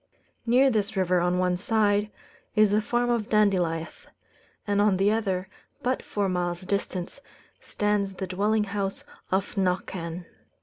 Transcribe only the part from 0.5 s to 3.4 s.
this river, on one side, is the farm of